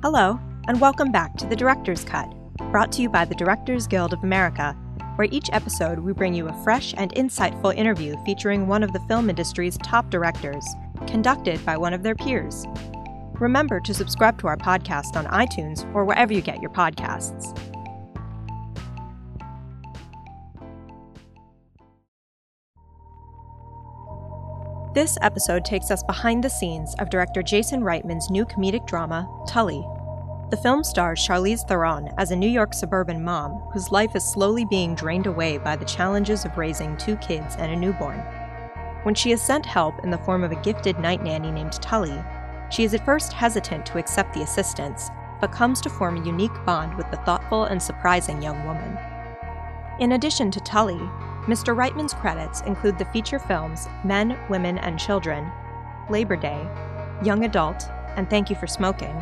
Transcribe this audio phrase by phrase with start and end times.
[0.00, 2.32] Hello, and welcome back to The Director's Cut,
[2.70, 4.76] brought to you by the Directors Guild of America,
[5.16, 9.00] where each episode we bring you a fresh and insightful interview featuring one of the
[9.08, 10.64] film industry's top directors,
[11.08, 12.64] conducted by one of their peers.
[13.40, 17.58] Remember to subscribe to our podcast on iTunes or wherever you get your podcasts.
[24.94, 29.86] This episode takes us behind the scenes of director Jason Reitman's new comedic drama, Tully.
[30.48, 34.64] The film stars Charlize Theron as a New York suburban mom whose life is slowly
[34.64, 38.18] being drained away by the challenges of raising two kids and a newborn.
[39.02, 42.18] When she is sent help in the form of a gifted night nanny named Tully,
[42.70, 46.64] she is at first hesitant to accept the assistance, but comes to form a unique
[46.64, 48.96] bond with the thoughtful and surprising young woman.
[50.00, 50.98] In addition to Tully,
[51.48, 51.74] Mr.
[51.74, 55.50] Reitman's credits include the feature films Men, Women, and Children,
[56.10, 56.68] Labor Day,
[57.24, 59.14] Young Adult, and Thank You for Smoking,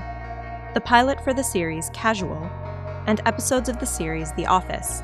[0.75, 2.51] the pilot for the series Casual,
[3.07, 5.03] and episodes of the series The Office.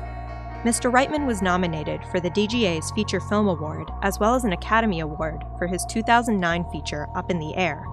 [0.65, 0.91] Mr.
[0.91, 5.45] Reitman was nominated for the DGA's Feature Film Award as well as an Academy Award
[5.57, 7.85] for his 2009 feature Up in the Air,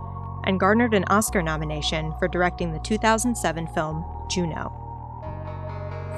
[0.42, 4.80] and garnered an Oscar nomination for directing the 2007 film Juno.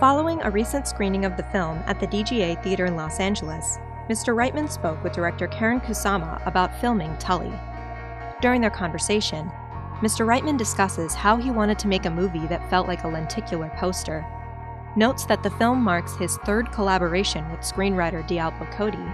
[0.02, 3.78] Following a recent screening of the film at the DGA Theater in Los Angeles,
[4.10, 4.34] Mr.
[4.34, 7.52] Reitman spoke with director Karyn Kusama about filming Tully.
[8.40, 9.48] During their conversation,
[10.00, 10.26] Mr.
[10.26, 14.26] Reitman discusses how he wanted to make a movie that felt like a lenticular poster,
[14.96, 19.06] notes that the film marks his third collaboration with screenwriter Diablo Cody,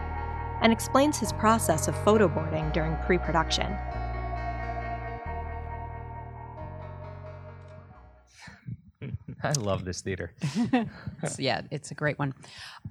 [0.63, 3.77] and explains his process of photoboarding during pre production.
[9.43, 10.33] I love this theater.
[11.19, 12.35] It's- yeah, it's a great one.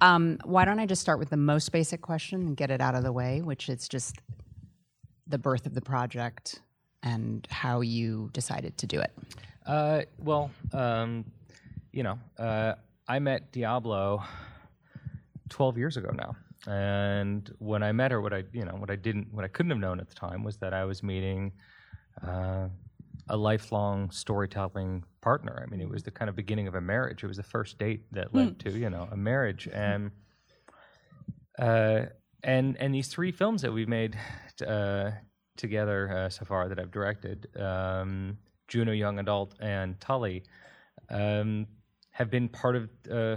[0.00, 2.94] Um, why don't I just start with the most basic question and get it out
[2.94, 4.16] of the way, which is just
[5.26, 6.60] the birth of the project
[7.02, 9.12] and how you decided to do it.
[9.66, 11.24] Uh, well, um,
[11.92, 12.74] you know, uh,
[13.06, 14.22] I met Diablo
[15.48, 16.36] 12 years ago now.
[16.66, 19.70] And when I met her, what I, you know, what I didn't, what I couldn't
[19.70, 21.52] have known at the time was that I was meeting
[22.26, 22.68] uh,
[23.28, 25.62] a lifelong storytelling partner.
[25.64, 27.22] I mean, it was the kind of beginning of a marriage.
[27.22, 29.68] It was the first date that led to, you know, a marriage.
[29.72, 30.10] And
[31.58, 32.06] uh,
[32.42, 34.16] and and these three films that we've made
[34.66, 35.10] uh,
[35.56, 40.44] together uh, so far that I've directed, um, Juno Young Adult and Tully,
[41.10, 41.66] um,
[42.10, 43.36] have been part of uh,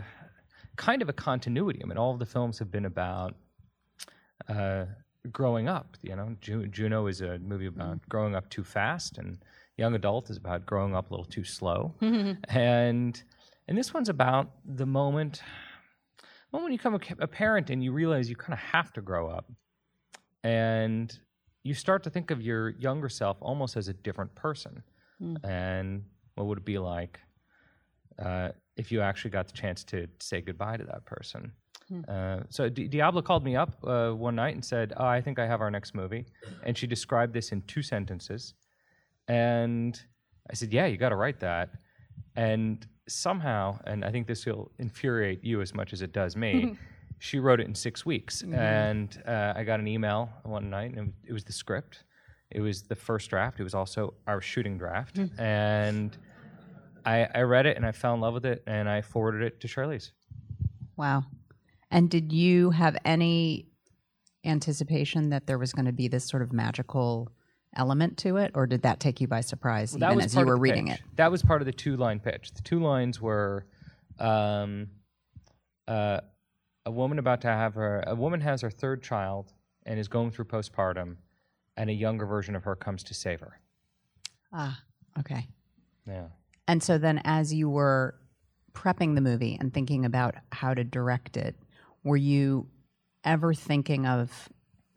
[0.76, 1.82] kind of a continuity.
[1.84, 3.36] I mean, all of the films have been about
[4.48, 4.86] uh,
[5.32, 5.98] growing up.
[6.02, 9.38] You know, Ju- Juno is a movie about growing up too fast, and
[9.82, 11.94] Young Adult is about growing up a little too slow.
[12.50, 13.24] and
[13.68, 15.42] and this one's about the moment
[16.52, 19.30] well, when you become a, parent and you realize you kind of have to grow
[19.30, 19.50] up,
[20.44, 21.18] and
[21.64, 24.84] you start to think of your younger self almost as a different person,
[25.46, 26.04] and
[26.36, 27.20] what would it be like
[28.20, 31.54] uh, if you actually got the chance to say goodbye to that person?
[32.08, 35.40] Uh, so Di Diablo called me up uh, one night and said, oh, "I think
[35.40, 36.26] I have our next movie,"
[36.64, 38.56] and she described this in two sentences,
[39.28, 40.00] and
[40.50, 41.70] I said, "Yeah, you got to write that."
[42.36, 46.78] And somehow, and I think this will infuriate you as much as it does me,
[47.20, 48.44] she wrote it in six weeks.
[48.54, 52.04] And uh, I got an email one night, and it was the script.
[52.52, 53.60] It was the first draft.
[53.60, 55.20] It was also our shooting draft.
[55.38, 56.18] And
[57.06, 59.62] I, I read it, and I fell in love with it, and I forwarded it
[59.62, 60.12] to Charlize.
[60.98, 61.24] Wow.
[61.90, 63.68] And did you have any
[64.46, 67.30] anticipation that there was going to be this sort of magical
[67.76, 70.58] element to it, or did that take you by surprise that even as you were
[70.58, 71.00] reading pitch.
[71.00, 71.16] it?
[71.16, 72.54] That was part of the two line pitch.
[72.54, 73.66] The two lines were
[74.20, 74.88] um,
[75.88, 76.22] uh,
[76.86, 79.54] a woman about to have her, a woman has her third child
[79.86, 81.18] and is going through postpartum,
[81.78, 83.60] and a younger version of her comes to save her.
[84.54, 84.80] Ah,
[85.20, 85.48] okay.
[86.08, 86.28] Yeah.
[86.68, 88.16] And so then, as you were
[88.74, 91.56] prepping the movie and thinking about how to direct it,
[92.04, 92.68] were you
[93.24, 94.50] ever thinking of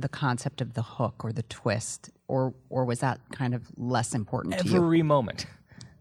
[0.05, 4.15] the concept of the hook or the twist, or or was that kind of less
[4.15, 4.77] important to you?
[4.77, 5.47] Every moment.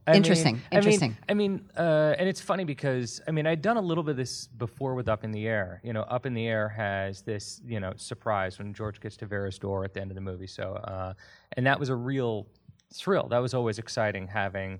[0.06, 1.18] I Interesting, mean- I mean- interesting.
[1.30, 4.18] I mean, uh, and it's funny because I mean, I'd done a little bit of
[4.18, 5.80] this before with Up in the Air.
[5.82, 9.26] You know, Up in the Air has this, you know, surprise when George gets to
[9.26, 10.48] Vera's door at the end of the movie.
[10.48, 11.14] So, uh,
[11.56, 12.46] and that was a real
[12.94, 13.30] thrill.
[13.30, 14.80] That was always exciting having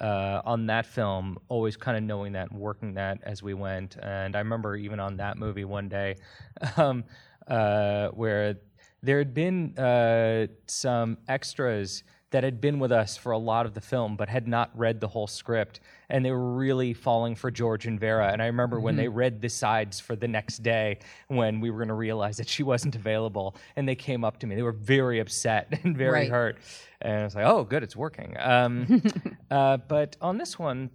[0.00, 3.96] uh, on that film, always kind of knowing that and working that as we went.
[4.02, 6.16] And I remember even on that movie one day
[6.76, 7.04] um,
[7.48, 8.56] uh, where
[9.02, 13.74] there had been uh, some extras that had been with us for a lot of
[13.74, 15.78] the film but had not read the whole script.
[16.08, 18.32] And they were really falling for George and Vera.
[18.32, 20.98] And I remember when they read the sides for the next day
[21.28, 23.54] when we were going to realize that she wasn't available.
[23.76, 24.56] And they came up to me.
[24.56, 26.30] They were very upset and very Right.
[26.30, 26.58] hurt.
[27.00, 28.36] And I was like oh good it's working.
[28.40, 29.02] Um,
[29.50, 30.90] Uh, but on this one,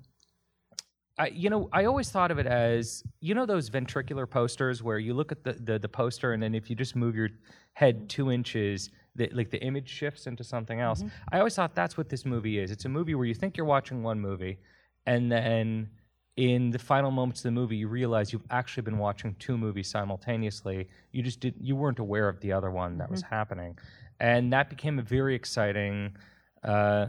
[1.19, 4.99] I, you know, I always thought of it as you know those lenticular posters where
[4.99, 7.29] you look at the, the, the poster and then if you just move your
[7.73, 11.03] head two inches, the, like the image shifts into something else.
[11.31, 12.71] I always thought that's what this movie is.
[12.71, 14.59] It's a movie where you think you're watching one movie,
[15.05, 15.89] and then
[16.37, 19.89] in the final moments of the movie, you realize you've actually been watching two movies
[19.89, 20.87] simultaneously.
[21.11, 23.77] You just didn't, you weren't aware of the other one that was happening,
[24.21, 26.15] and that became a very exciting.
[26.63, 27.07] Uh,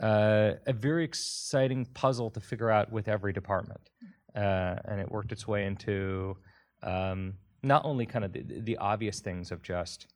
[0.00, 3.90] uh, a very exciting puzzle to figure out with every department,
[4.34, 6.36] uh, and it worked its way into
[6.82, 10.06] um, not only kind of the, the obvious things of just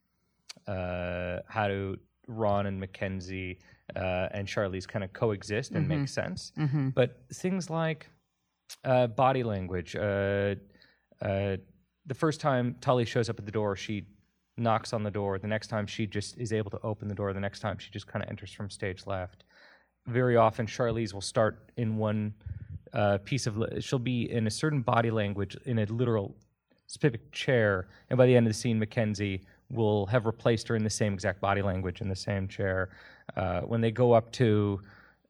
[0.66, 1.96] uh, how do
[2.26, 3.58] Ron and Mackenzie
[3.96, 6.52] uh, and Charlize kind of coexist and make sense,
[6.94, 8.08] but things like
[8.84, 9.96] uh, body language.
[9.96, 10.54] Uh,
[11.22, 11.56] uh,
[12.06, 14.04] the first time Tully shows up at the door, she
[14.56, 15.38] knocks on the door.
[15.38, 17.32] The next time, she just is able to open the door.
[17.32, 19.44] The next time, she just kind of enters from stage left.
[20.06, 22.34] Very often, Charlize will start in one
[22.92, 23.62] uh, piece of.
[23.80, 26.34] She'll be in a certain body language in a literal
[26.86, 30.82] specific chair, and by the end of the scene, Mackenzie will have replaced her in
[30.82, 32.90] the same exact body language in the same chair.
[33.36, 34.80] Uh, when they go up to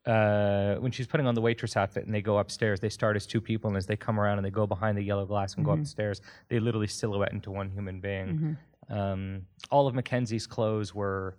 [0.06, 3.26] uh, when she's putting on the waitress outfit and they go upstairs, they start as
[3.26, 5.64] two people, and as they come around and they go behind the yellow glass and
[5.64, 8.56] go upstairs, they literally silhouette into one human being.
[8.88, 11.36] Um, all of Mackenzie's clothes were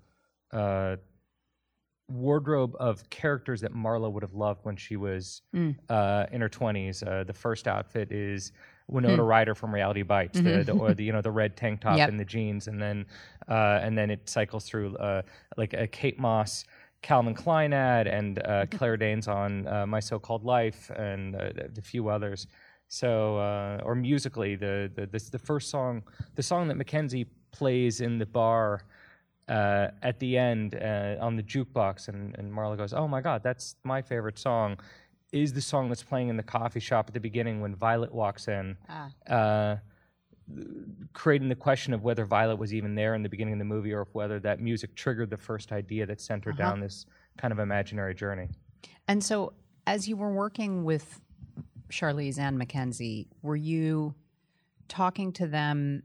[0.54, 0.98] uh,
[2.09, 5.42] wardrobe of characters that Marlo would have loved when she was
[5.89, 7.03] uh, in her twenties.
[7.03, 8.51] Uh, the first outfit is
[8.88, 11.98] Winona Ryder from Reality Bites, the, the or the you know the red tank top
[11.98, 12.09] Yep.
[12.09, 13.06] and the jeans, and then
[13.48, 15.21] uh, and then it cycles through uh,
[15.57, 16.65] like a Kate Moss.
[17.03, 21.81] Calvin Klein ad and uh, Claire Danes on uh, My So-Called Life and uh, a
[21.81, 22.45] few others.
[22.89, 26.04] So, uh, or musically, the the this, the first song,
[26.36, 28.86] the song that Mackenzie plays in the bar
[29.48, 33.42] uh, at the end uh, on the jukebox, and, and Marlo goes, "Oh my God,
[33.44, 34.78] that's my favorite song."
[35.32, 38.50] Is the song that's playing in the coffee shop at the beginning when Violet walks
[38.50, 38.76] in,
[39.28, 39.78] uh,
[41.14, 43.94] creating the question of whether Violet was even there in the beginning of the movie,
[43.94, 47.06] or if whether that music triggered the first idea that sent her down this
[47.38, 48.50] kind of imaginary journey.
[49.08, 49.54] And so,
[49.88, 51.22] as you were working with
[51.90, 54.16] Charlize and Mackenzie, were you
[54.88, 56.04] talking to them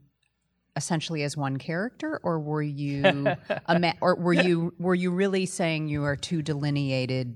[0.77, 3.27] essentially as one character, or were you,
[3.65, 7.35] a ma- or were you, were you really saying you are two delineated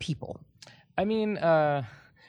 [0.00, 0.40] people?
[0.98, 1.84] I mean, uh,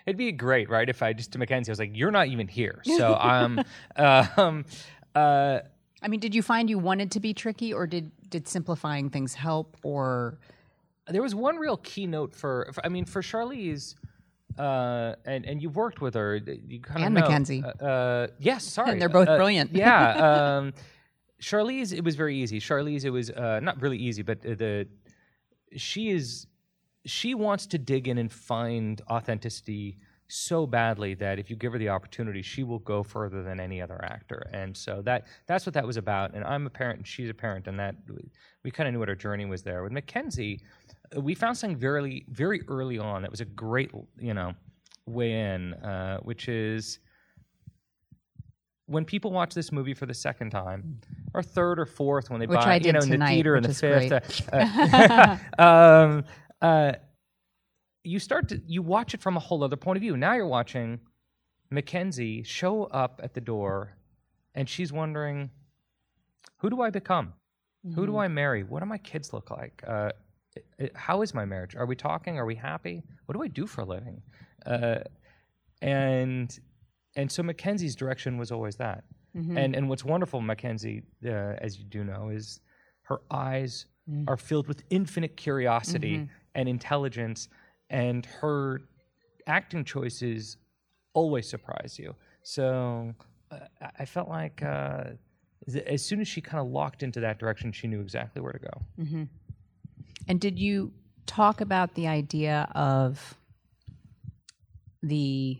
[0.05, 0.87] it'd be great, right?
[0.87, 3.63] If I just to Mackenzie, I was like, "You're not even here," so um,
[3.95, 4.65] um,
[5.13, 5.59] uh,
[6.01, 9.33] I mean, did you find you wanted to be tricky, or did did simplifying things
[9.33, 10.39] help, or
[11.07, 13.95] there was one real keynote for, for I mean, for Charlize,
[14.57, 17.63] uh, and and you've worked with her, you kind of And know, Mackenzie.
[17.63, 19.71] Uh, uh, yes, sorry, And they're both Uh, brilliant.
[19.75, 20.73] yeah, um,
[21.41, 22.59] Charlize, it was very easy.
[22.59, 24.87] Charlize, it was uh, not really easy, but uh, the
[25.75, 26.47] she is
[27.05, 31.79] she wants to dig in and find authenticity so badly that if you give her
[31.79, 34.49] the opportunity, she will go further than any other actor.
[34.51, 36.33] And so that that's what that was about.
[36.33, 37.95] And I'm a parent, and she's a parent, and that
[38.63, 39.83] we kind of knew what her journey was there.
[39.83, 40.61] With Mackenzie,
[41.17, 44.53] we found something very very early on that was a great you know
[45.05, 46.99] way in, uh, which is
[48.87, 50.99] when people watch this movie for the second time,
[51.33, 53.65] or third or fourth, when they Which buy you know in the tonight, theater and
[53.65, 56.23] the fifth, uh, uh, um,
[56.61, 56.93] uh,
[58.05, 60.15] you start to you watch it from a whole other point of view.
[60.17, 60.99] Now you're watching
[61.71, 63.97] Mackenzie show up at the door,
[64.53, 65.49] and she's wondering,
[66.57, 67.33] "Who do I become?
[67.95, 68.63] Who do I marry?
[68.63, 69.83] What do my kids look like?
[69.85, 70.11] Uh,
[70.57, 71.75] i- i- how is my marriage?
[71.75, 72.37] Are we talking?
[72.39, 73.03] Are we happy?
[73.25, 74.21] What do I do for a living?"
[74.65, 74.99] Uh,
[75.81, 76.59] and
[77.15, 79.03] and so Mackenzie's direction was always that.
[79.57, 81.29] And and what's wonderful, Mackenzie, uh,
[81.65, 82.59] as you do know, is
[83.03, 83.85] her eyes
[84.27, 86.15] are filled with infinite curiosity
[86.53, 87.49] and intelligence,
[87.89, 88.81] and her
[89.47, 90.57] acting choices
[91.13, 92.15] always surprise you.
[92.43, 93.13] So
[93.51, 93.59] uh,
[93.99, 95.05] I- felt like uh,
[95.87, 98.59] as soon as she kind of locked into that direction, she knew exactly where to
[98.59, 98.81] go.
[100.27, 100.91] And did you
[101.25, 103.35] talk about the idea of
[105.01, 105.59] the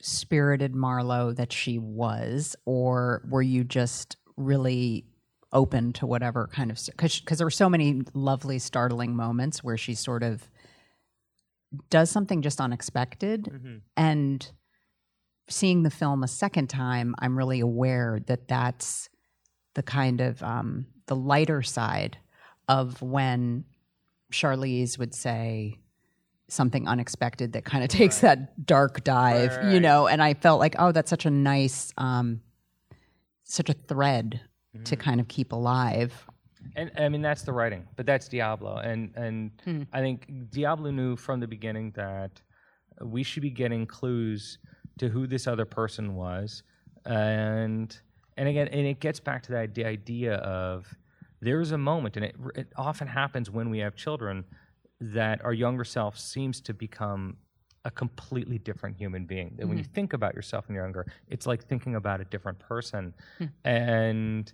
[0.00, 5.04] spirited Marlo that she was, or were you just really
[5.52, 9.94] open to whatever kind of because there were so many lovely, startling moments where she
[9.94, 10.48] sort of
[11.90, 13.48] does something just unexpected,
[13.96, 14.50] and
[15.48, 19.08] seeing the film a second time, I'm really aware that that's
[19.74, 22.18] the kind of um, the lighter side
[22.68, 23.64] of when
[24.32, 25.78] Charlize would say
[26.48, 30.06] something unexpected that kind of takes that dark dive, you know.
[30.06, 32.40] And I felt like, oh, that's such a nice, um,
[33.44, 34.40] such a thread
[34.84, 36.26] to kind of keep alive.
[36.74, 39.82] And I mean that's the writing, but that's Diablo, and and hmm.
[39.92, 42.40] I think Diablo knew from the beginning that
[43.00, 44.58] we should be getting clues
[44.98, 46.62] to who this other person was,
[47.04, 47.96] and
[48.36, 50.92] and again, and it gets back to that the idea of
[51.40, 54.44] there is a moment, and it it often happens when we have children
[55.00, 57.36] that our younger self seems to become
[57.84, 59.54] a completely different human being.
[59.56, 59.92] That when you mm-hmm.
[59.92, 63.44] think about yourself when you're younger, it's like thinking about a different person, hmm.
[63.64, 64.52] and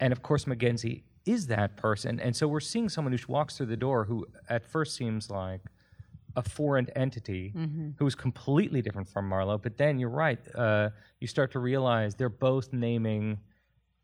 [0.00, 3.66] and of course Mackenzie is that person, and so we're seeing someone who walks through
[3.66, 5.60] the door who at first seems like
[6.36, 7.52] a foreign entity
[7.98, 9.60] who is completely different from Marlo.
[9.60, 10.90] But then you're right, uh,
[11.20, 13.38] you start to realize they're both naming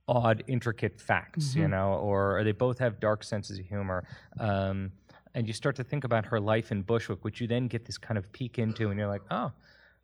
[0.08, 4.04] odd, intricate facts, you know, or, or they both have dark senses of humor.
[4.40, 4.92] Um,
[5.34, 7.98] and you start to think about her life in Bushwick, which you then get this
[7.98, 9.52] kind of peek into, and you're like, oh,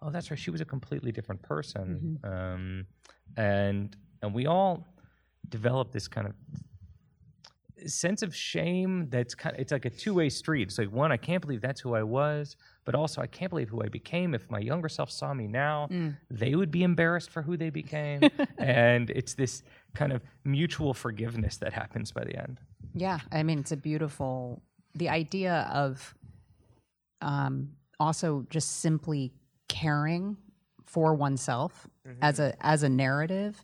[0.02, 2.18] oh, that's right, she was a completely different person.
[2.24, 2.86] Um,
[3.36, 4.86] and and we all
[5.48, 6.34] develop this kind of
[7.86, 10.68] sense of shame that's kind of it's like a two-way street.
[10.68, 13.68] It's like one i can't believe that's who i was but also i can't believe
[13.68, 14.34] who i became.
[14.34, 15.88] If my younger self saw me now
[16.30, 18.22] they would be embarrassed for who they became.
[18.58, 19.62] And it's this
[19.94, 22.60] kind of mutual forgiveness that happens by the end.
[22.94, 24.62] Yeah, I mean it's a beautiful
[24.94, 26.14] the idea of
[27.20, 27.70] um,
[28.00, 29.32] also just simply
[29.68, 30.36] caring
[30.86, 31.86] for oneself
[32.22, 33.62] as a as a narrative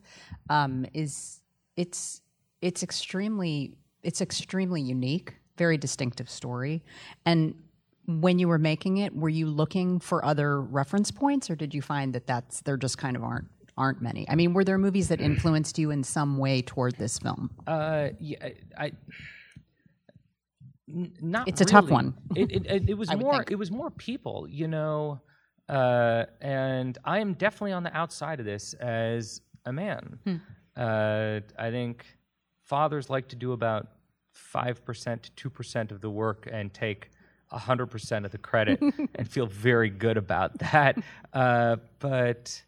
[0.50, 1.40] um, is
[1.76, 2.20] it's
[2.60, 6.82] it's extremely it's extremely unique, very distinctive story,
[7.24, 7.54] and
[8.06, 11.80] when you were making it, were you looking for other reference points, or did you
[11.82, 14.28] find that that's there just kind of aren't aren't many?
[14.28, 17.50] I mean, were there movies that influenced you in some way toward this film?
[17.66, 18.84] Uh, yeah, I.
[18.86, 18.92] I
[20.88, 22.14] n- not It's a tough one.
[22.36, 23.44] It, it, it, it was more.
[23.48, 25.20] It was more people, you know.
[25.68, 30.18] Uh, and I am definitely on the outside of this as a man.
[30.24, 30.36] Hmm.
[30.76, 32.04] Uh, I think
[32.64, 33.88] fathers like to do about
[34.32, 37.10] five percent to two percent of the work and take
[37.50, 38.80] hundred percent of the credit
[39.14, 40.98] and feel very good about that.
[41.32, 42.62] Uh, but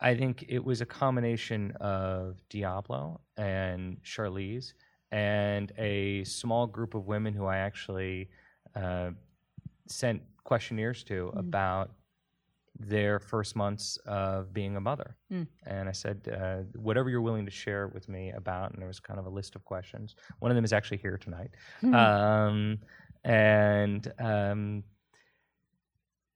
[0.00, 4.72] I think it was a combination of Diablo and Charlize
[5.10, 8.28] and a small group of women who I actually
[8.74, 9.10] uh,
[9.86, 11.90] sent questionnaires to about
[12.78, 15.16] their first months of being a mother.
[15.66, 19.00] And I said, uh, whatever you're willing to share with me about, and there was
[19.00, 20.14] kind of a list of questions.
[20.38, 21.50] One of them is actually here tonight.
[21.94, 22.78] Um,
[23.24, 24.84] and um,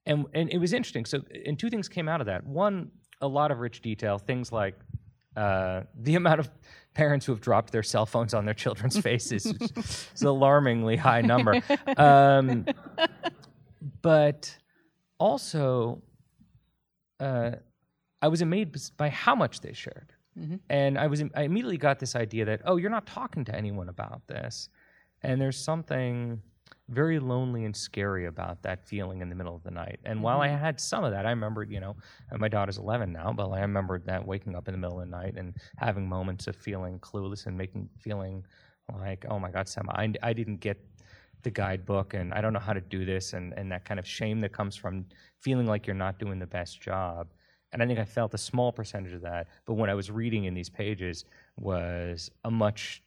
[0.07, 1.05] and and it was interesting.
[1.05, 2.47] So, and two things came out of that.
[2.47, 4.79] One, a lot of rich detail, things like
[5.37, 6.51] uh, the amount of
[6.95, 9.47] parents who have dropped their cell phones on their children's faces
[10.15, 11.61] is alarmingly high number.
[11.97, 12.67] Um,
[14.03, 14.57] but
[15.19, 16.03] also,
[17.23, 17.53] uh,
[18.21, 20.13] I was amazed by how much they shared.
[20.39, 20.57] Mm-hmm.
[20.71, 23.89] And I was I immediately got this idea that oh, you're not talking to anyone
[23.89, 24.69] about this,
[25.23, 26.41] and there's something
[26.89, 30.01] very lonely and scary about that feeling in the middle of the night.
[30.05, 30.65] And while I mm-hmm.
[30.65, 31.97] had some of that, I remembered, you know,
[32.31, 35.07] and my daughter's 11 now, but I remembered that waking up in the middle of
[35.07, 38.45] the night and having moments of feeling clueless and making feeling
[38.99, 40.79] like, oh my God, Sam, I, I didn't get
[41.43, 44.07] the guidebook and I don't know how to do this, and, and that kind of
[44.07, 45.07] shame that comes from
[45.41, 47.29] feeling like you're not doing the best job.
[47.73, 50.45] And I think I felt a small percentage of that, but what I was reading
[50.45, 51.25] in these pages
[51.59, 53.03] was a much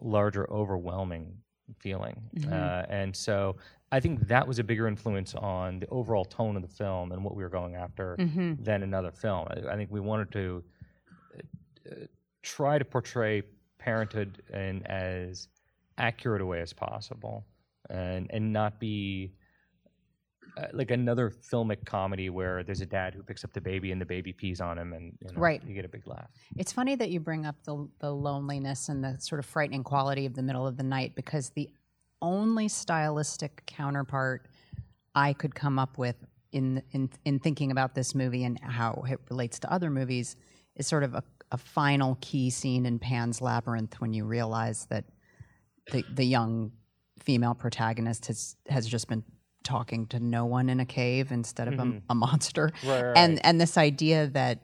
[0.00, 1.32] larger, overwhelming
[1.78, 2.20] feeling.
[2.52, 3.56] Uh, and so
[3.90, 7.24] I think that was a bigger influence on the overall tone of the film and
[7.24, 8.14] what we were going after
[8.62, 9.48] than another film.
[9.50, 10.64] I, I think we wanted to
[11.90, 11.94] uh,
[12.42, 13.42] try to portray
[13.78, 15.48] parenthood in as
[15.98, 17.44] accurate a way as possible
[17.90, 19.32] and, and not be
[20.56, 24.00] uh, like another filmic comedy where there's a dad who picks up the baby and
[24.00, 25.62] the baby pees on him and you know, Right.
[25.66, 26.30] you get a big laugh.
[26.56, 30.24] It's funny that you bring up the the loneliness and the sort of frightening quality
[30.24, 31.68] of the middle of the night because the
[32.22, 34.46] only stylistic counterpart
[35.14, 36.16] I could come up with
[36.52, 40.36] in in in thinking about this movie and how it relates to other movies
[40.76, 45.04] is sort of a, a final key scene in Pan's Labyrinth when you realize that
[45.92, 46.72] the the young
[47.18, 49.24] female protagonist has has just been
[49.62, 52.70] talking to no one in a cave instead of a, a monster.
[52.84, 53.40] Right, right, and right.
[53.42, 54.60] and this idea that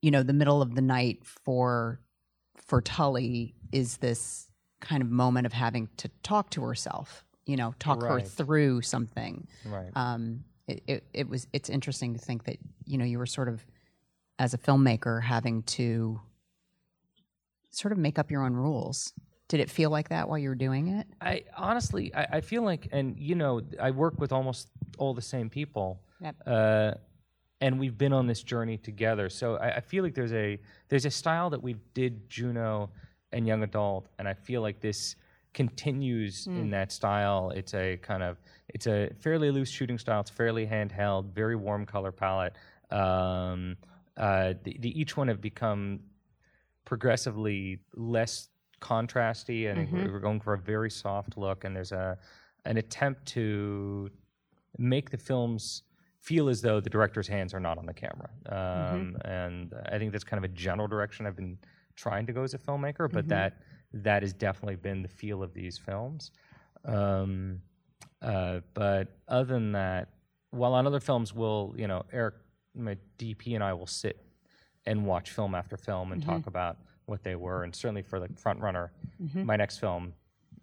[0.00, 2.00] you know the middle of the night for
[2.56, 4.48] for Tully is this
[4.80, 9.46] kind of moment of having to talk to herself you know talk her through something.
[9.64, 9.90] Right.
[9.94, 13.48] um it, it, it was it's interesting to think that you know you were sort
[13.48, 13.64] of
[14.38, 16.20] as a filmmaker having to
[17.70, 19.12] sort of make up your own rules
[19.52, 22.62] did it feel like that while you were doing it I honestly, I, I feel
[22.62, 24.68] like, and you know, I work with almost
[24.98, 26.36] all the same people, Yep.
[26.46, 26.90] uh,
[27.60, 29.28] and we've been on this journey together.
[29.28, 32.90] So I, I feel like there's a there's a style that we did Juno
[33.34, 35.16] and young adult, and I feel like this
[35.52, 37.50] continues in that style.
[37.54, 38.40] It's a kind of
[38.74, 40.20] it's a fairly loose shooting style.
[40.20, 42.54] It's fairly handheld, very warm color palette.
[42.90, 43.76] Um,
[44.16, 46.00] uh, the, the, each one have become
[46.84, 48.48] progressively less
[48.82, 49.78] contrasty, and
[50.12, 51.64] we're going for a very soft look.
[51.64, 52.18] And there's a
[52.64, 54.10] an attempt to
[54.78, 55.82] make the films
[56.20, 58.30] feel as though the director's hands are not on the camera.
[58.48, 61.58] Um, And I think that's kind of a general direction I've been
[61.96, 63.52] trying to go as a filmmaker, but that
[63.94, 66.30] that has definitely been the feel of these films.
[66.84, 67.60] Um,
[68.22, 70.08] uh, but other than that,
[70.50, 72.34] while on other films, we'll you know Eric,
[72.74, 74.24] my DP, and I will sit
[74.86, 76.76] and watch film after film and talk about
[77.12, 78.90] what they were, and certainly for the Front Runner,
[79.44, 80.14] my next film,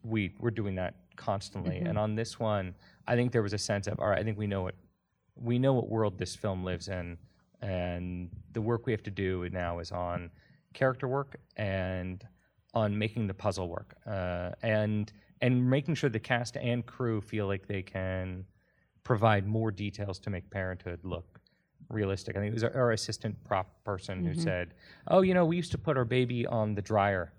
[0.04, 1.78] we we're doing that constantly.
[1.90, 2.74] And on this one,
[3.08, 4.76] I think there was a sense of all right, I think we know what
[5.36, 7.18] we know what world this film lives in,
[7.62, 10.32] and the work we have to do now is on
[10.74, 12.26] character work and
[12.74, 17.46] on making the puzzle work, uh, and and making sure the cast and crew feel
[17.48, 18.44] like they can
[19.04, 21.39] provide more details to make Parenthood look
[21.90, 22.36] realistic.
[22.36, 24.42] I think it was our, assistant prop person who mm-hmm.
[24.42, 24.74] said,
[25.08, 27.34] "Oh, you know, we used to put our baby on the dryer."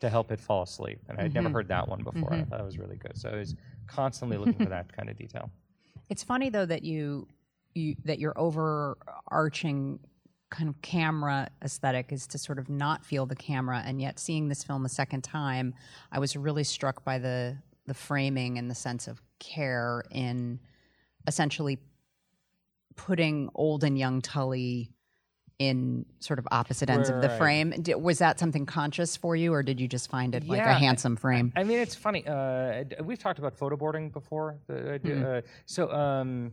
[0.00, 1.54] To help it fall asleep, and I'd never mm-hmm.
[1.54, 2.30] heard that one before.
[2.30, 2.50] I mm-hmm.
[2.50, 3.16] thought it was really good.
[3.16, 3.54] So I was
[3.86, 5.50] constantly looking for that kind of detail.
[6.10, 7.26] It's funny though that you,
[7.74, 10.00] you that your overarching
[10.50, 14.48] kind of camera aesthetic is to sort of not feel the camera, and yet seeing
[14.48, 15.72] this film a second time,
[16.12, 17.56] I was really struck by the
[17.86, 20.58] the framing and the sense of care in
[21.26, 21.78] essentially
[22.96, 24.90] putting old and young Tully
[25.60, 27.38] in sort of opposite ends of the Right.
[27.38, 27.70] frame.
[27.80, 30.74] Di- Was that something conscious for you, or did you just find it like a
[30.74, 31.52] handsome frame?
[31.54, 32.26] I mean, it's funny.
[32.26, 34.58] Uh, we've talked about photoboarding before.
[34.68, 36.52] Idea- uh, so, um,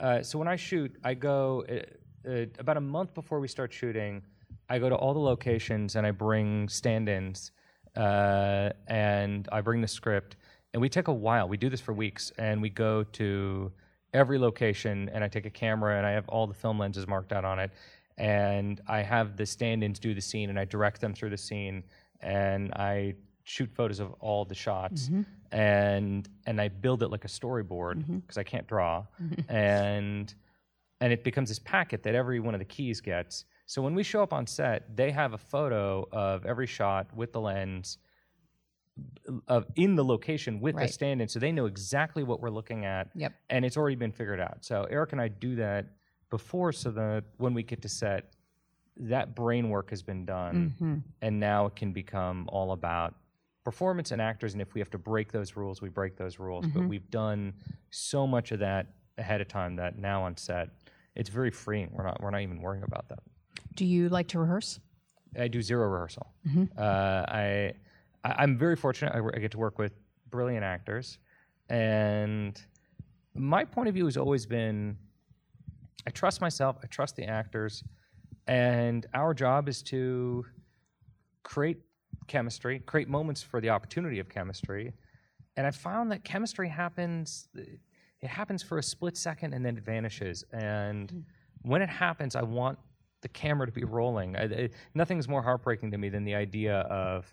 [0.00, 3.72] uh, so when I shoot, I go uh, uh, about a month before we start
[3.72, 4.22] shooting.
[4.68, 7.52] I go to all the locations and I bring stand-ins,
[7.96, 10.36] uh, and I bring the script,
[10.72, 11.48] and we take a while.
[11.48, 13.70] We do this for weeks, and we go to
[14.14, 17.32] every location, and I take a camera, and I have all the film lenses marked
[17.32, 17.72] out on it,
[18.16, 21.82] and I have the stand-ins do the scene, and I direct them through the scene,
[22.20, 25.22] and I shoot photos of all the shots, mm-hmm.
[25.54, 28.18] and and I build it like a storyboard mm-hmm.
[28.18, 29.04] because I can't draw,
[29.48, 30.32] and
[31.00, 33.44] and it becomes this packet that every one of the keys gets.
[33.66, 37.32] So when we show up on set, they have a photo of every shot with
[37.32, 37.98] the lens
[39.48, 40.86] of in the location with Right.
[40.86, 43.10] the stand-in, so they know exactly what we're looking at.
[43.14, 43.32] Yep.
[43.50, 44.64] And it's already been figured out.
[44.64, 45.86] So Eric and I do that
[46.30, 48.32] before, so that when we get to set,
[48.96, 50.98] that brain work has been done, mm-hmm.
[51.22, 53.14] and now it can become all about
[53.64, 54.52] performance and actors.
[54.52, 56.66] And if we have to break those rules, we break those rules.
[56.66, 56.88] But mm-hmm.
[56.88, 57.54] we've done
[57.90, 60.68] so much of that ahead of time that now on set,
[61.16, 61.90] it's very freeing.
[61.92, 63.20] We're not we're not even worrying about that.
[63.74, 64.80] Do you like to rehearse?
[65.38, 66.32] I do zero rehearsal.
[66.46, 66.78] Mm-hmm.
[66.78, 67.72] Uh, I,
[68.24, 69.12] I I'm very fortunate.
[69.14, 69.92] I, I get to work with
[70.30, 71.18] brilliant actors,
[71.68, 72.60] and
[73.34, 74.96] my point of view has always been:
[76.06, 76.76] I trust myself.
[76.82, 77.84] I trust the actors,
[78.46, 80.44] and our job is to
[81.42, 81.78] create
[82.26, 84.92] chemistry, create moments for the opportunity of chemistry.
[85.56, 87.48] And I found that chemistry happens.
[87.54, 90.44] It happens for a split second and then it vanishes.
[90.52, 91.20] And hmm.
[91.62, 92.78] when it happens, I want
[93.20, 94.36] the camera to be rolling.
[94.36, 97.32] I, I, nothing's more heartbreaking to me than the idea of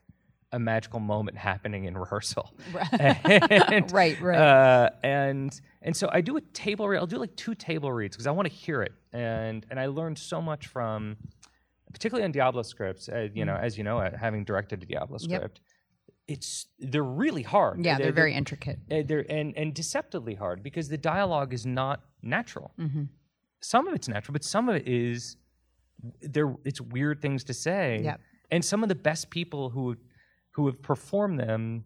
[0.53, 2.53] a magical moment happening in rehearsal.
[2.99, 4.37] And, Right, right.
[4.37, 6.97] Uh, and and so I do a table read.
[6.99, 8.93] I'll do like two table reads because I want to hear it.
[9.13, 11.17] And and I learned so much from,
[11.93, 13.09] particularly on Diablo scripts.
[13.09, 15.29] Uh, you know, as you know, uh, having directed a Diablo Mm.
[15.29, 15.39] Yep.
[15.39, 15.61] script,
[16.27, 17.83] it's they're really hard.
[17.83, 18.79] Yeah, they're very intricate.
[18.91, 22.71] uh, they're and and deceptively hard because the dialogue is not natural.
[22.79, 23.03] Mm-hmm.
[23.61, 25.37] Some of it's natural, but some of it is
[26.21, 26.53] there.
[26.65, 28.01] It's weird things to say.
[28.03, 28.19] Yep.
[28.51, 29.95] And some of the best people who
[30.51, 31.83] who have performed them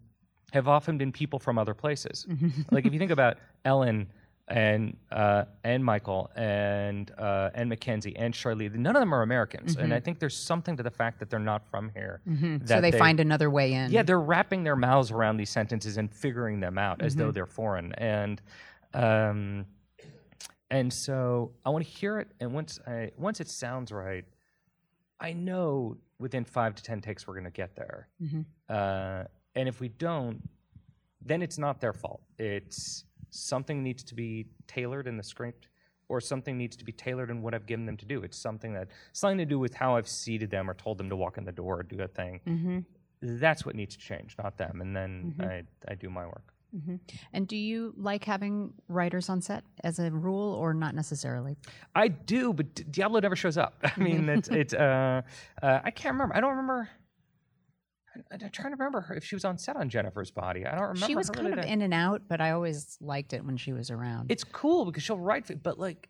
[0.52, 2.26] have often been people from other places.
[2.70, 4.08] like if you think about Ellen
[4.48, 9.76] and uh, and Michael and uh, and Mackenzie and Charlie, none of them are Americans,
[9.76, 12.20] and I think there's something to the fact that they're not from here.
[12.64, 13.90] So that they, find another way in.
[13.90, 17.44] yeah, they're wrapping their mouths around these sentences and figuring them out as though they're
[17.46, 17.92] foreign.
[17.94, 18.40] And
[18.94, 19.66] um,
[20.70, 24.24] and so I want to hear it, and once I once it sounds right,
[25.18, 28.08] I know within five to ten takes we're going to get there.
[28.22, 28.40] Mm-hmm.
[28.68, 29.24] Uh,
[29.54, 30.42] and if we don't,
[31.24, 32.22] then it's not their fault.
[32.38, 35.68] It's something needs to be tailored in the script,
[36.08, 38.22] or something needs to be tailored in what I've given them to do.
[38.22, 41.16] It's something that something to do with how I've seated them or told them to
[41.16, 42.40] walk in the door or do a thing.
[42.46, 42.78] Mm-hmm.
[43.22, 44.80] That's what needs to change, not them.
[44.80, 45.50] And then mm-hmm.
[45.50, 46.52] I, I do my work.
[47.32, 51.56] And do you like having writers on set as a rule, or not necessarily?
[51.94, 53.74] I do, but Diablo never shows up.
[53.96, 54.74] I mean, it's it's.
[54.74, 55.22] Uh,
[55.62, 56.36] uh, I can't remember.
[56.36, 56.88] I don't remember.
[58.14, 60.66] I- I'm trying to remember if she was on set on Jennifer's Body.
[60.66, 61.06] I don't remember.
[61.06, 63.44] she was her kind really of that- in and out, but I always liked it
[63.44, 64.30] when she was around.
[64.30, 66.08] It's cool because she'll write, f- but like,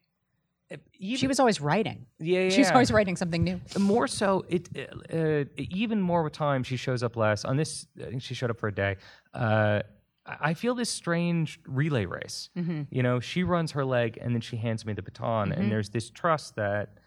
[0.98, 2.06] even, she was always writing.
[2.18, 3.60] yeah, yeah, She was always writing something new.
[3.78, 4.44] more so.
[4.48, 6.64] It uh, uh, even more with time.
[6.64, 7.86] She shows up less on this.
[8.00, 8.96] I think she showed up for a day.
[9.32, 9.82] Uh,
[10.26, 12.50] I feel this strange relay race.
[12.56, 12.82] Mm-hmm.
[12.90, 15.70] You know, she runs her leg and then she hands me the baton, and mm-hmm.
[15.70, 16.98] there's this trust that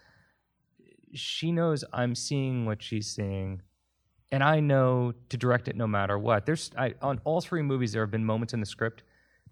[1.13, 3.61] she knows I'm seeing what she's seeing,
[4.31, 6.45] and I know to direct it no matter what.
[6.45, 9.03] There's I, on all three movies there have been moments in the script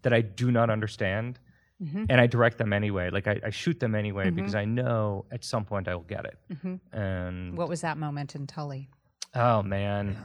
[0.03, 1.39] that I do not understand,
[1.81, 2.05] mm-hmm.
[2.09, 3.09] and I direct them anyway.
[3.09, 6.25] Like I, I shoot them anyway because I know at some point I will get
[6.25, 6.37] it.
[6.93, 8.89] And What was that moment in Tully?
[9.35, 10.17] oh man,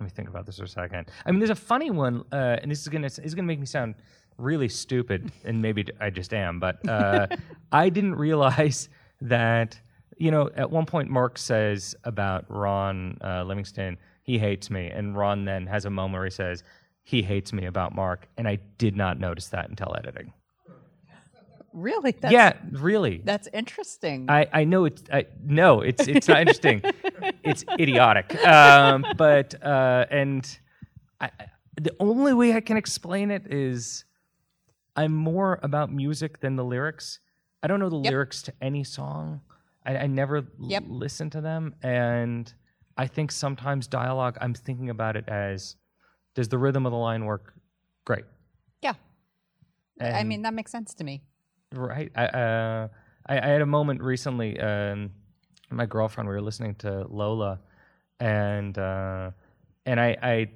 [0.00, 1.10] let me think about this for a second.
[1.26, 3.60] I mean, there's a funny one, uh, and this is gonna this is gonna make
[3.60, 3.96] me sound
[4.38, 7.26] really stupid, and maybe I just am, but uh,
[7.72, 8.88] I didn't realize
[9.20, 9.78] that
[10.16, 15.14] you know at one point Mark says about Ron uh, Livingston, he hates me, and
[15.14, 16.64] Ron then has a moment where he says
[17.04, 20.32] he hates me about Mark, and I did not notice that until editing.
[21.72, 22.12] Really?
[22.12, 23.20] That's, yeah, really.
[23.24, 24.28] That's interesting.
[24.28, 26.82] I, I know it's I, no, it's it's not interesting.
[27.42, 28.34] It's idiotic.
[28.46, 30.58] Um, but uh, and
[31.20, 31.30] I,
[31.80, 34.04] the only way I can explain it is
[34.94, 37.18] I'm more about music than the lyrics.
[37.62, 39.40] I don't know the lyrics to any song.
[39.86, 40.44] I, I never l-
[40.88, 42.52] listen to them, and
[42.96, 44.36] I think sometimes dialogue.
[44.40, 45.76] I'm thinking about it as
[46.34, 47.54] does the rhythm of the line work?
[48.04, 48.24] Great.
[48.82, 48.94] yeah.
[50.00, 51.22] I mean, that makes sense to me.
[51.74, 52.10] Right.
[52.14, 52.88] I, uh,
[53.26, 54.58] I I had a moment recently.
[54.58, 55.10] Um,
[55.70, 57.60] my girlfriend, we were listening to Lola,
[58.18, 59.30] and uh,
[59.86, 60.48] and I, I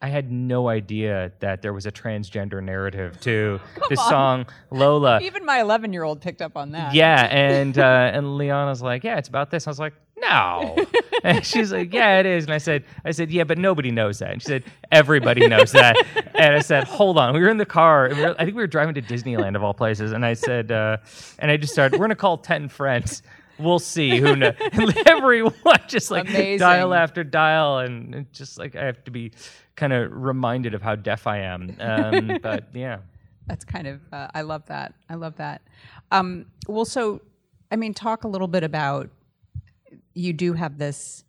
[0.00, 5.20] I had no idea that there was a transgender narrative to this song Lola.
[5.22, 6.94] Even my 11 year old picked up on that.
[6.94, 9.66] Yeah, and uh, and Liana's like, yeah, it's about this.
[9.66, 10.76] I was like, no,
[11.24, 12.44] and she's like, yeah, it is.
[12.44, 14.32] And I said, I said, yeah, but nobody knows that.
[14.32, 15.96] And she said, everybody knows that.
[16.34, 17.34] And I said, hold on.
[17.34, 18.06] We were in the car.
[18.06, 20.12] And we were, I think we were driving to Disneyland of all places.
[20.12, 20.98] And I said, uh,
[21.38, 21.98] and I just started.
[21.98, 23.22] We're gonna call ten friends.
[23.58, 24.54] We'll see who knows.
[24.72, 25.54] And everyone
[25.88, 26.58] just like Amazing.
[26.58, 29.32] dial after dial, and just like I have to be
[29.74, 31.74] kind of reminded of how deaf I am.
[31.80, 32.98] Um, but yeah.
[33.46, 34.92] That's kind of, uh, I love that.
[35.08, 35.62] I love that.
[36.10, 37.22] Um, well, so,
[37.72, 39.08] I mean, talk a little bit about
[40.18, 41.24] you do have this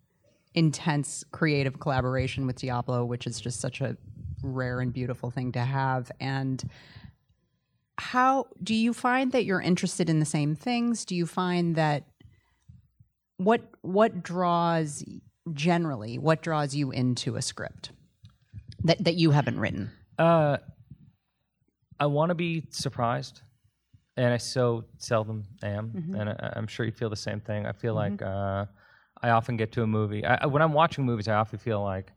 [0.55, 3.95] intense creative collaboration with Diablo, which is just such a
[4.41, 6.11] rare and beautiful thing to have.
[6.19, 6.67] And
[7.97, 11.05] how do you find that you're interested in the same things?
[11.05, 12.05] Do you find that
[13.37, 15.03] what what draws
[15.53, 17.91] generally what draws you into a script
[18.83, 19.91] that that you haven't written?
[20.17, 20.57] Uh,
[21.99, 23.41] I want to be surprised,
[24.17, 26.15] and I so seldom am.
[26.17, 27.65] And I, I'm sure you feel the same thing.
[27.65, 28.65] I feel like uh,
[29.21, 30.23] I often get to a movie.
[30.25, 32.11] I, when I'm watching movies, I often feel like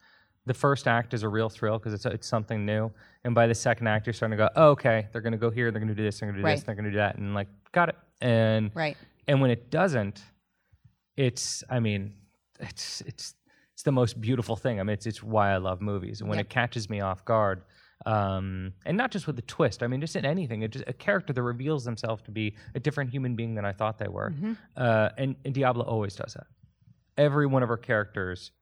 [0.46, 2.90] the first act is a real thrill because it's it's something new,
[3.24, 5.50] and by the second act, you're starting to go, oh, okay, they're going to go
[5.50, 6.96] here, they're going to do this, they're going to do this, they're going to do
[6.96, 7.96] that, and like, got it.
[8.20, 8.96] And Right.
[9.28, 10.22] and when it doesn't,
[11.16, 12.14] it's I mean,
[12.60, 13.34] it's it's
[13.74, 14.80] it's the most beautiful thing.
[14.80, 16.20] I mean, it's it's why I love movies.
[16.20, 17.62] And when it catches me off guard,
[18.06, 19.82] um, and not just with the twist.
[19.82, 22.80] I mean, just in anything, it just a character that reveals themselves to be a
[22.80, 24.32] different human being than I thought they were.
[24.76, 26.46] Uh, and, and Diablo always does that.
[27.16, 28.52] Every one of her characters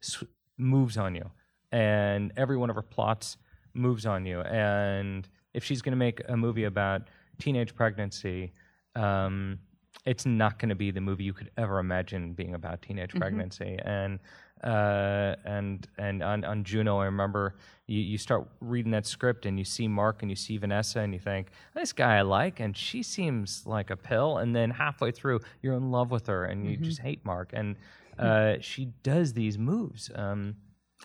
[0.00, 0.24] sw-
[0.56, 1.30] moves on you,
[1.72, 3.36] and every one of her plots
[3.74, 4.40] moves on you.
[4.40, 7.02] And if she's going to make a movie about
[7.38, 8.52] teenage pregnancy,
[8.94, 9.58] um,
[10.04, 13.78] it's not going to be the movie you could ever imagine being about teenage pregnancy.
[13.84, 14.18] And
[14.64, 19.58] uh, and and on, on Juno, I remember you, you start reading that script and
[19.58, 22.76] you see Mark and you see Vanessa and you think this guy I like and
[22.76, 24.38] she seems like a pill.
[24.38, 27.50] And then halfway through, you're in love with her and you just hate Mark.
[27.52, 27.76] And
[28.18, 30.10] uh, she does these moves.
[30.14, 30.56] Um,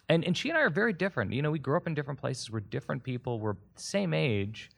[0.10, 1.34] and and she and I are very different.
[1.34, 2.50] You know, we grew up in different places.
[2.50, 3.40] We're different people.
[3.40, 4.70] We're same age,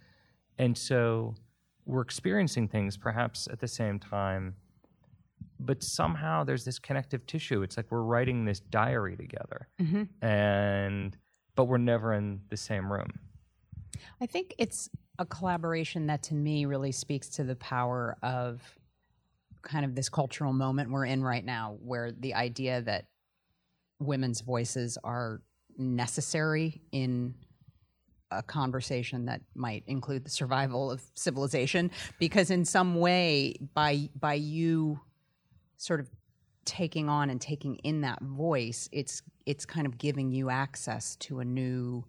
[0.58, 1.36] and so
[1.86, 4.56] we're experiencing things perhaps at the same time.
[5.66, 7.62] But somehow there's this connective tissue.
[7.62, 10.26] It's like we're writing this diary together, mm-hmm.
[10.26, 11.18] and
[11.56, 13.12] but we're never in the same room.
[14.22, 18.62] I think it's a collaboration that to me really speaks to the power of
[19.62, 23.06] kind of this cultural moment we're in right now, where the idea that
[24.00, 25.42] women's voices are
[25.78, 27.34] necessary in
[28.32, 34.34] a conversation that might include the survival of civilization because in some way by by
[34.34, 35.00] you
[35.84, 36.10] sort of
[36.66, 41.40] taking on and taking in that voice it's it's kind of giving you access to
[41.40, 42.04] a new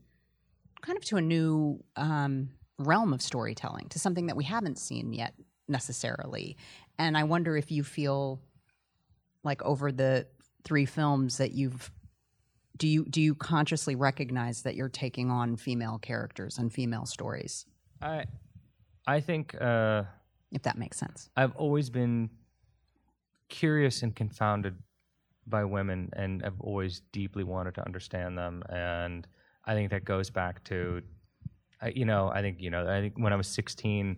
[0.85, 5.13] kind of to a new um, realm of storytelling, to something that we haven't seen
[5.13, 5.35] yet
[5.69, 6.57] necessarily.
[6.99, 8.41] And I wonder if you feel
[9.43, 10.27] like over the
[10.65, 11.91] three films that you've
[12.77, 17.67] do you do you consciously recognize that you're taking on female characters and female stories?
[18.03, 18.25] I
[19.07, 20.05] I think uh,
[20.53, 21.31] If that makes sense.
[21.37, 22.31] I've always been
[23.55, 24.75] curious and confounded
[25.47, 28.64] by women, and I've always deeply wanted to understand them.
[28.69, 29.29] And
[29.64, 31.01] I think that goes back to,
[31.95, 34.17] you know, I think you know, I think when I was 16,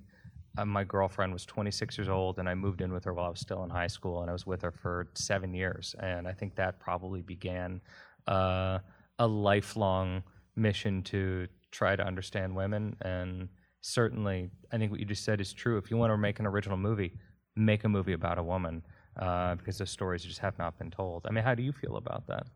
[0.57, 3.29] uh, my girlfriend was 26 years old, and I moved in with her while I
[3.29, 5.95] was still in high school, and I was with her for seven years.
[6.01, 7.83] And I think that probably began
[8.27, 8.79] uh,
[9.19, 10.23] a lifelong
[10.57, 12.97] mission to try to understand women.
[13.03, 13.51] And
[13.83, 15.77] certainly, I think what you just said is true.
[15.77, 17.13] If you want to make an original movie,
[17.55, 18.83] make a movie about a woman
[19.19, 21.27] uh, because those stories just have not been told.
[21.27, 22.47] I mean, how do you feel about that?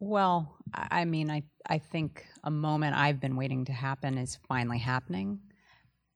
[0.00, 4.38] Well, I I mean, I, I think a moment I've been waiting to happen is
[4.48, 5.40] finally happening.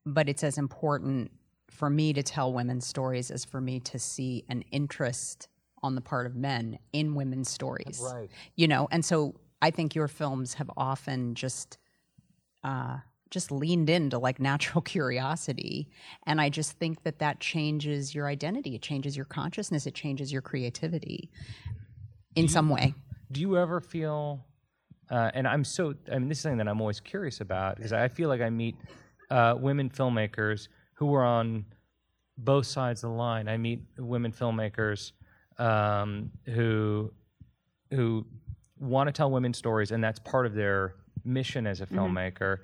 [0.05, 1.31] But it's as important
[1.71, 5.49] for me to tell women's stories as for me to see an interest
[5.83, 8.01] on the part of men in women's stories.
[8.03, 8.31] Right.
[8.57, 11.79] You know, and so I think your films have often just
[12.65, 12.99] uh,
[13.31, 15.89] just leaned into like natural curiosity,
[16.27, 18.75] and I just think that that changes your identity.
[18.75, 19.87] It changes your consciousness.
[19.87, 21.31] It changes your creativity
[22.37, 22.95] in some way.
[23.31, 24.45] Do you ever feel,
[25.11, 27.93] uh, and I'm so, I mean, this is something that I'm always curious about because
[27.93, 28.77] I feel like I meet
[29.31, 31.65] uh, women filmmakers who are on
[32.39, 33.49] both sides of the line.
[33.49, 35.13] I meet women filmmakers
[35.59, 37.13] um, who
[37.91, 38.27] who
[38.79, 42.59] want to tell women stories, and that's part of their mission as a filmmaker.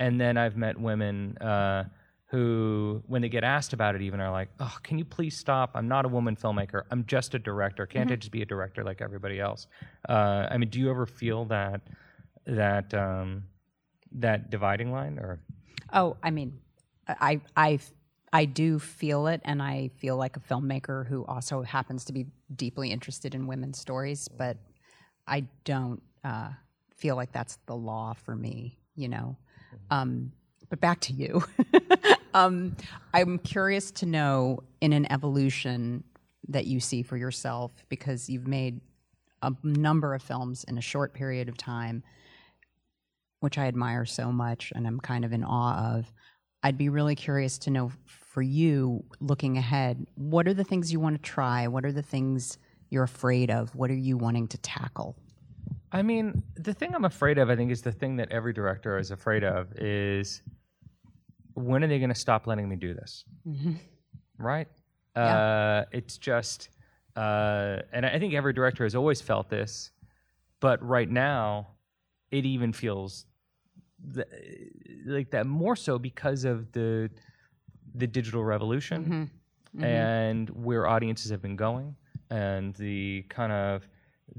[0.00, 1.84] And then I've met women uh,
[2.26, 5.70] who, when they get asked about it, even are like, "Oh, can you please stop?
[5.74, 6.82] I'm not a woman filmmaker.
[6.90, 7.86] I'm just a director.
[7.86, 9.66] Can't I just be a director like everybody else?"
[10.08, 11.80] Uh, I mean, do you ever feel that
[12.46, 13.44] that um,
[14.12, 15.40] that dividing line, or
[15.92, 16.60] Oh, I mean,
[17.08, 17.78] I I
[18.32, 22.26] I do feel it, and I feel like a filmmaker who also happens to be
[22.54, 24.58] deeply interested in women's stories, but
[25.26, 26.50] I don't uh,
[26.94, 28.76] feel like that's the law for me.
[28.94, 29.36] You know.
[29.90, 30.32] Um,
[30.68, 31.42] but back to you.
[32.34, 32.76] um,
[33.14, 36.04] I'm curious to know in an evolution
[36.48, 38.80] that you see for yourself because you've made
[39.42, 42.02] a number of films in a short period of time
[43.40, 46.12] which I admire so much and I'm kind of in awe of.
[46.62, 51.00] I'd be really curious to know for you, looking ahead, what are the things you
[51.00, 51.68] want to try?
[51.68, 52.58] What are the things
[52.90, 53.74] you're afraid of?
[53.74, 55.16] What are you wanting to tackle?
[55.92, 58.98] I mean, the thing I'm afraid of, I think, is the thing that every director
[58.98, 60.42] is afraid of is
[61.54, 63.24] when are they going to stop letting me do this?
[64.38, 64.68] Right?
[65.16, 66.68] Uh, it's just,
[67.16, 69.90] uh, and I think every director has always felt this,
[70.60, 71.68] but right now,
[72.30, 73.24] it even feels
[74.14, 74.26] th-
[75.06, 77.10] like that more so because of the
[77.94, 79.30] the digital revolution
[79.82, 81.96] and where audiences have been going
[82.30, 83.88] and the kind of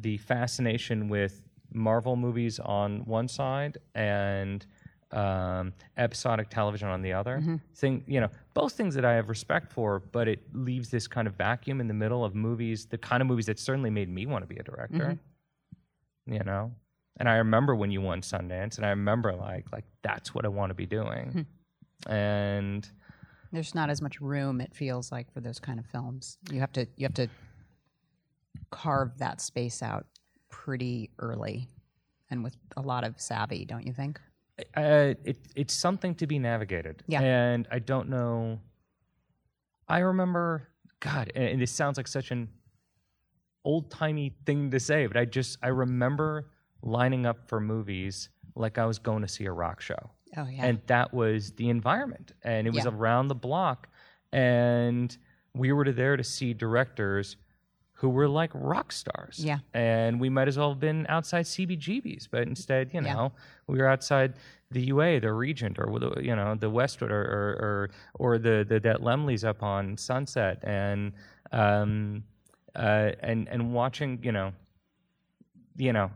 [0.01, 4.65] the fascination with Marvel movies on one side and
[5.11, 7.37] um, episodic television on the other.
[7.37, 7.55] Mm-hmm.
[7.75, 11.27] Thing, you know, both things that I have respect for, but it leaves this kind
[11.27, 14.25] of vacuum in the middle of movies, the kind of movies that certainly made me
[14.25, 15.17] want to be a director.
[16.27, 16.33] Mm-hmm.
[16.33, 16.71] You know,
[17.17, 20.47] and I remember when you won Sundance, and I remember like like that's what I
[20.47, 21.45] want to be doing,
[22.05, 22.11] hmm.
[22.11, 22.87] and
[23.51, 26.37] There's not as much room it feels like for those kind of films.
[26.51, 27.27] You have to you have to
[28.71, 30.05] carve that space out
[30.49, 31.67] pretty early
[32.29, 34.19] and with a lot of savvy, don't you think?
[34.75, 37.01] uh, it, it's something to be navigated.
[37.07, 37.21] Yeah.
[37.21, 38.59] And I don't know.
[39.87, 40.67] I remember,
[40.99, 42.49] God, and, and this sounds like such an
[43.63, 46.49] old timey thing to say, but I just, I remember
[46.81, 50.09] lining up for movies like I was going to see a rock show.
[50.37, 50.65] Oh yeah.
[50.65, 52.33] And that was the environment.
[52.43, 52.91] And it was Yeah.
[52.91, 53.87] around the block.
[54.31, 55.15] And
[55.55, 57.37] we were there to see directors
[57.99, 59.43] who were like rock stars.
[59.43, 59.59] Yeah.
[59.73, 63.13] And we might as well have been outside CBGB's, but instead, you Yeah.
[63.13, 63.31] know,
[63.67, 64.35] we were outside
[64.71, 68.65] the UA, the Regent, or the, you know, the Westwood, or or or, or the,
[68.67, 71.11] the that Laemmle's up on Sunset, and
[71.51, 72.23] um,
[72.73, 74.53] uh, and and watching, you know,
[75.75, 76.09] you know,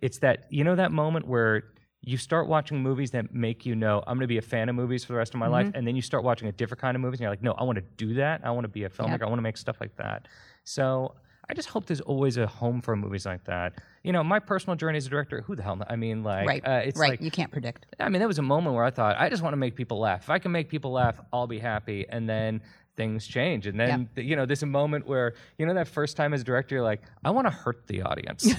[0.00, 1.72] it's that you know that moment where
[2.06, 4.74] you start watching movies that make you know I'm going to be a fan of
[4.74, 6.94] movies for the rest of my life, and then you start watching a different kind
[6.94, 8.42] of movies, and you're like, no, I want to do that.
[8.44, 9.22] I want to be a filmmaker.
[9.22, 10.28] I want to make stuff like that.
[10.64, 11.14] So
[11.48, 13.74] I just hope there's always a home for movies like that.
[14.02, 15.78] You know, my personal journey as a director, who the hell?
[15.88, 16.66] I mean, like, right.
[16.66, 17.10] uh, it's right.
[17.10, 17.86] like you can't predict.
[18.00, 19.98] I mean, there was a moment where I thought, I just want to make people
[19.98, 20.22] laugh.
[20.22, 22.06] If I can make people laugh, I'll be happy.
[22.08, 22.62] And then
[22.96, 23.66] things change.
[23.66, 26.44] And then, th- you know, there's a moment where, you know, that first time as
[26.44, 28.44] director, you're like, I want to hurt the audience.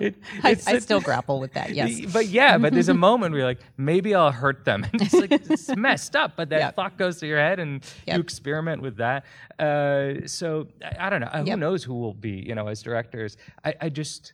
[0.00, 1.74] It- I, still grapple with that.
[1.74, 2.00] Yes.
[2.12, 4.84] But yeah, but there's a moment where you're like, maybe I'll hurt them.
[4.92, 6.76] And it's like, it's messed up, but that Yep.
[6.76, 8.16] thought goes to your head and Yep.
[8.16, 9.24] you experiment with that.
[9.58, 11.28] Uh, so I, I don't know.
[11.28, 13.36] Uh, Who knows who will be, you know, as directors.
[13.64, 14.32] I, I just,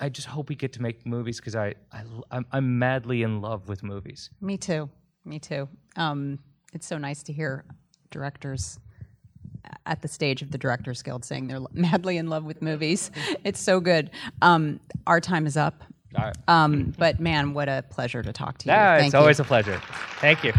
[0.00, 3.40] I just hope we get to make movies because I, I, I'm, I'm madly in
[3.40, 4.30] love with movies.
[4.40, 4.90] Me too.
[5.24, 5.68] Me too.
[5.96, 6.38] Um,
[6.72, 7.64] it's so nice to hear
[8.10, 8.78] directors
[9.84, 13.10] at the stage of the Directors Guild saying they're madly in love with movies.
[13.44, 14.10] It's so good.
[14.42, 15.82] Um, our time is up.
[16.16, 16.36] All right.
[16.48, 18.72] Um, but man, what a pleasure to talk to you.
[18.72, 19.18] Ah, Thank it's you.
[19.20, 19.80] always a pleasure.
[20.20, 20.52] Thank you.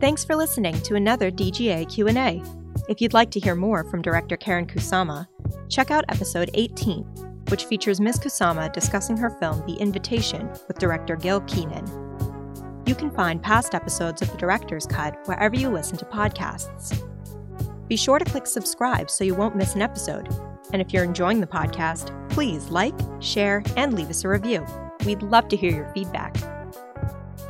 [0.00, 2.42] Thanks for listening to another DGA Q&A.
[2.88, 5.26] If you'd like to hear more from director Karyn Kusama,
[5.68, 7.04] check out episode 18,
[7.48, 8.18] which features Ms.
[8.18, 11.84] Kusama discussing her film The Invitation with director Gil Kenan.
[12.86, 17.02] You can find past episodes of The Director's Cut wherever you listen to podcasts.
[17.88, 20.28] Be sure to click subscribe so you won't miss an episode.
[20.72, 24.64] And if you're enjoying the podcast, please like, share, and leave us a review.
[25.04, 26.36] We'd love to hear your feedback.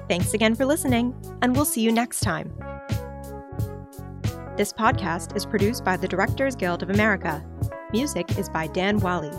[0.09, 2.53] Thanks again for listening, and we'll see you next time.
[4.57, 7.45] This podcast is produced by the Directors Guild of America.
[7.93, 9.31] Music is by Dan Wally.